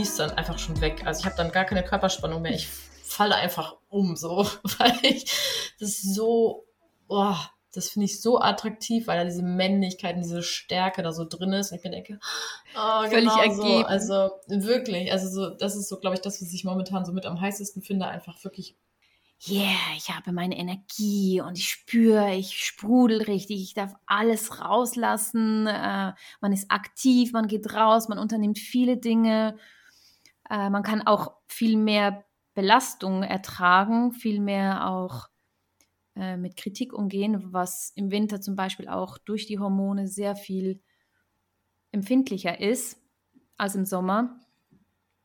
[0.00, 1.02] ist dann einfach schon weg.
[1.06, 2.52] Also ich habe dann gar keine Körperspannung mehr.
[2.52, 4.46] Ich falle einfach um, so,
[4.78, 5.24] weil ich
[5.80, 6.66] das so,
[7.08, 7.36] oh,
[7.72, 11.52] das finde ich so attraktiv, weil da diese Männlichkeit und diese Stärke da so drin
[11.52, 11.72] ist.
[11.72, 12.20] Und ich mir denke,
[12.76, 13.56] oh, völlig genau ergeben.
[13.56, 13.86] So.
[13.86, 17.26] Also wirklich, also so, das ist so, glaube ich, das, was ich momentan so mit
[17.26, 18.76] am heißesten finde, einfach wirklich.
[19.46, 25.66] Yeah, ich habe meine Energie und ich spüre, ich sprudel richtig, ich darf alles rauslassen.
[25.66, 29.58] Äh, man ist aktiv, man geht raus, man unternimmt viele Dinge.
[30.48, 35.28] Äh, man kann auch viel mehr Belastung ertragen, viel mehr auch
[36.16, 40.80] äh, mit Kritik umgehen, was im Winter zum Beispiel auch durch die Hormone sehr viel
[41.92, 43.00] empfindlicher ist
[43.56, 44.40] als im Sommer.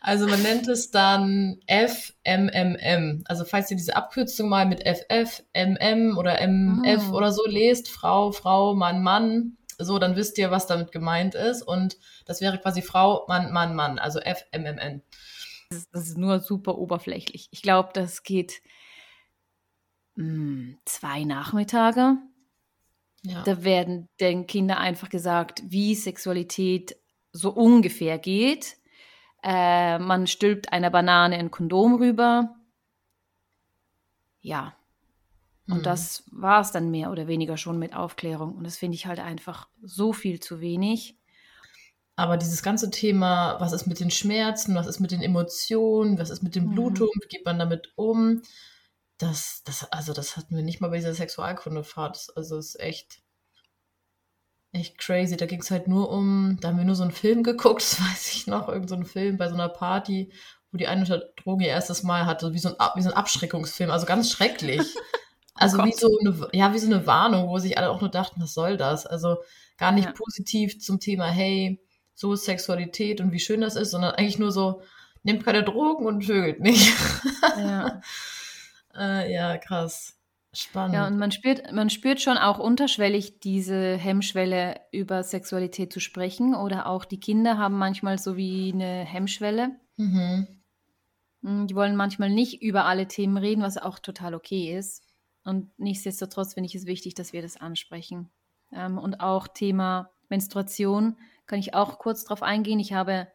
[0.00, 3.24] Also man nennt es dann FMMM.
[3.26, 7.14] Also falls ihr diese Abkürzung mal mit FF, MM oder MF mhm.
[7.14, 11.62] oder so lest, Frau, Frau, Mann, Mann, so, dann wisst ihr, was damit gemeint ist.
[11.62, 15.02] Und das wäre quasi Frau, Mann, Mann, Mann, also FMMN.
[15.70, 17.48] Das ist, das ist nur super oberflächlich.
[17.50, 18.62] Ich glaube, das geht
[20.16, 22.16] mh, hm, zwei Nachmittage.
[23.22, 23.42] Ja.
[23.42, 26.96] Da werden den Kindern einfach gesagt, wie Sexualität
[27.32, 28.76] so ungefähr geht.
[29.42, 32.56] Äh, man stülpt einer Banane ein Kondom rüber.
[34.40, 34.74] Ja.
[35.68, 35.82] Und hm.
[35.82, 38.54] das war es dann mehr oder weniger schon mit Aufklärung.
[38.54, 41.16] Und das finde ich halt einfach so viel zu wenig.
[42.16, 46.28] Aber dieses ganze Thema, was ist mit den Schmerzen, was ist mit den Emotionen, was
[46.28, 46.74] ist mit den mhm.
[46.74, 48.42] Blutungen, wie geht man damit um,
[49.20, 52.28] das, das, also das hatten wir nicht mal bei dieser Sexualkundefahrt.
[52.36, 53.22] Also es ist echt,
[54.72, 55.36] echt crazy.
[55.36, 58.00] Da ging es halt nur um, da haben wir nur so einen Film geguckt, das
[58.00, 60.32] weiß ich noch, irgendein so Film bei so einer Party,
[60.72, 61.04] wo die eine
[61.42, 64.82] Droge ihr erstes Mal hatte, wie so ein, wie so ein Abschreckungsfilm, also ganz schrecklich.
[65.56, 68.00] Oh also oh wie so eine, ja, wie so eine Warnung, wo sich alle auch
[68.00, 69.04] nur dachten, was soll das?
[69.04, 69.38] Also
[69.76, 70.12] gar nicht ja.
[70.12, 71.82] positiv zum Thema, hey,
[72.14, 74.80] so ist Sexualität und wie schön das ist, sondern eigentlich nur so,
[75.22, 76.94] nehmt keine Drogen und vögelt nicht.
[77.58, 78.00] Ja.
[78.96, 80.19] äh, ja, krass.
[80.52, 80.94] Spannend.
[80.94, 86.54] Ja, und man spürt, man spürt schon auch unterschwellig diese Hemmschwelle, über Sexualität zu sprechen.
[86.54, 89.76] Oder auch die Kinder haben manchmal so wie eine Hemmschwelle.
[89.96, 90.46] Mhm.
[91.42, 95.04] Hm, die wollen manchmal nicht über alle Themen reden, was auch total okay ist.
[95.44, 98.28] Und nichtsdestotrotz finde ich es wichtig, dass wir das ansprechen.
[98.72, 102.80] Ähm, und auch Thema Menstruation kann ich auch kurz darauf eingehen.
[102.80, 103.28] Ich habe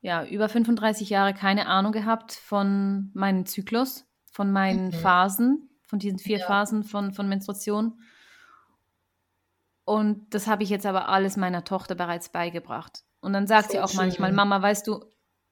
[0.00, 4.92] ja über 35 Jahre keine Ahnung gehabt von meinem Zyklus von meinen mhm.
[4.92, 6.46] Phasen, von diesen vier ja.
[6.46, 8.00] Phasen von, von Menstruation.
[9.84, 13.04] Und das habe ich jetzt aber alles meiner Tochter bereits beigebracht.
[13.20, 13.98] Und dann sagt so sie auch schön.
[13.98, 15.00] manchmal, Mama, weißt du,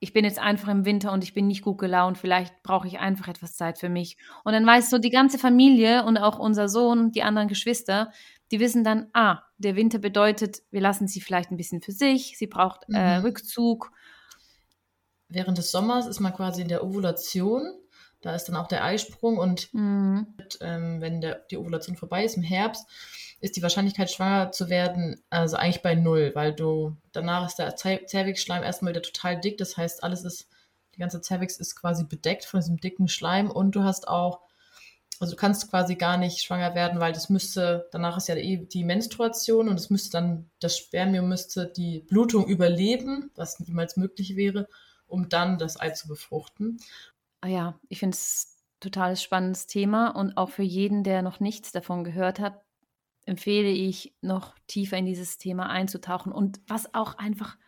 [0.00, 2.98] ich bin jetzt einfach im Winter und ich bin nicht gut gelaunt, vielleicht brauche ich
[2.98, 4.18] einfach etwas Zeit für mich.
[4.44, 8.12] Und dann weiß so die ganze Familie und auch unser Sohn, die anderen Geschwister,
[8.50, 12.36] die wissen dann, ah, der Winter bedeutet, wir lassen sie vielleicht ein bisschen für sich,
[12.36, 13.24] sie braucht äh, mhm.
[13.24, 13.92] Rückzug.
[15.28, 17.62] Während des Sommers ist man quasi in der Ovulation
[18.24, 20.34] da ist dann auch der Eisprung und mhm.
[20.60, 22.86] ähm, wenn der, die Ovulation vorbei ist im Herbst,
[23.40, 27.76] ist die Wahrscheinlichkeit, schwanger zu werden, also eigentlich bei null, weil du danach ist der
[27.76, 29.58] Zervixschleim erstmal wieder total dick.
[29.58, 30.48] Das heißt, alles ist,
[30.94, 34.40] die ganze Zervix ist quasi bedeckt von diesem dicken Schleim und du hast auch,
[35.20, 38.66] also du kannst quasi gar nicht schwanger werden, weil das müsste, danach ist ja die,
[38.66, 44.36] die Menstruation und es müsste dann, das Spermium müsste die Blutung überleben, was niemals möglich
[44.36, 44.66] wäre,
[45.06, 46.80] um dann das Ei zu befruchten.
[47.44, 51.72] Ah ja, ich finde es total spannendes Thema und auch für jeden, der noch nichts
[51.72, 52.62] davon gehört hat,
[53.26, 56.32] empfehle ich, noch tiefer in dieses Thema einzutauchen.
[56.32, 57.58] Und was auch einfach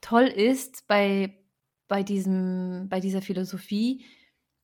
[0.00, 1.38] toll ist bei,
[1.86, 4.04] bei, diesem, bei dieser Philosophie,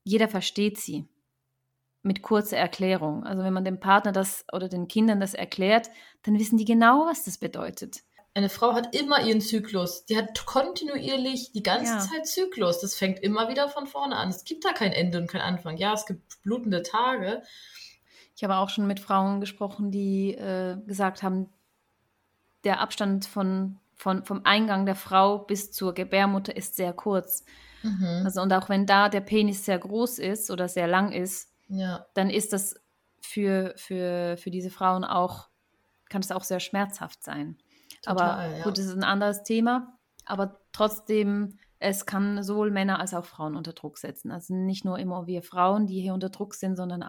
[0.02, 1.08] jeder versteht sie
[2.02, 3.22] mit kurzer Erklärung.
[3.22, 5.88] Also wenn man dem Partner das oder den Kindern das erklärt,
[6.24, 8.02] dann wissen die genau, was das bedeutet
[8.34, 10.06] eine Frau hat immer ihren Zyklus.
[10.06, 11.98] Die hat kontinuierlich die ganze ja.
[11.98, 12.80] Zeit Zyklus.
[12.80, 14.30] Das fängt immer wieder von vorne an.
[14.30, 15.76] Es gibt da kein Ende und kein Anfang.
[15.76, 17.42] Ja, es gibt blutende Tage.
[18.34, 21.50] Ich habe auch schon mit Frauen gesprochen, die äh, gesagt haben,
[22.64, 27.44] der Abstand von, von, vom Eingang der Frau bis zur Gebärmutter ist sehr kurz.
[27.82, 28.22] Mhm.
[28.24, 32.06] Also, und auch wenn da der Penis sehr groß ist oder sehr lang ist, ja.
[32.14, 32.76] dann ist das
[33.20, 35.48] für, für, für diese Frauen auch,
[36.08, 37.58] kann es auch sehr schmerzhaft sein.
[38.02, 38.64] Total, aber ja.
[38.64, 39.98] gut, das ist ein anderes Thema.
[40.24, 44.30] Aber trotzdem, es kann sowohl Männer als auch Frauen unter Druck setzen.
[44.30, 47.04] Also nicht nur immer wir Frauen, die hier unter Druck sind, sondern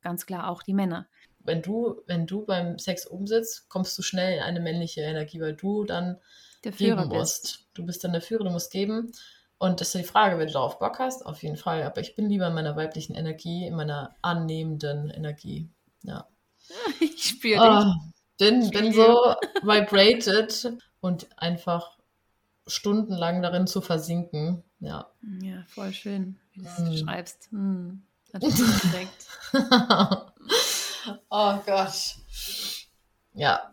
[0.00, 1.06] ganz klar auch die Männer.
[1.40, 5.54] Wenn du, wenn du beim Sex umsitzt, kommst du schnell in eine männliche Energie, weil
[5.54, 6.18] du dann
[6.64, 7.42] der Führer geben musst.
[7.42, 7.68] Bist.
[7.74, 9.12] Du bist dann der Führer, du musst geben.
[9.58, 11.82] Und das ist die Frage, wenn du darauf Bock hast, auf jeden Fall.
[11.84, 15.68] Aber ich bin lieber in meiner weiblichen Energie, in meiner annehmenden Energie.
[16.02, 16.28] Ja.
[17.00, 18.11] Ich spüre oh,
[18.42, 21.96] bin, bin so vibrated und einfach
[22.66, 24.64] stundenlang darin zu versinken.
[24.80, 25.10] Ja.
[25.40, 27.04] Ja, voll schön, wie du es mm.
[27.04, 27.48] schreibst.
[27.52, 28.02] Hm.
[28.34, 29.26] direkt.
[31.30, 32.16] oh Gott.
[33.34, 33.72] Ja.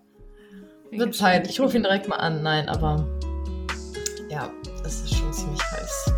[0.92, 1.48] Wird Zeit.
[1.48, 2.44] Ich rufe ihn direkt mal an.
[2.44, 3.08] Nein, aber
[4.30, 4.52] ja,
[4.84, 6.14] es ist schon ziemlich heiß.